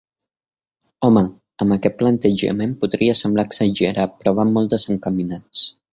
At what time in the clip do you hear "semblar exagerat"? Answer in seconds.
3.21-4.17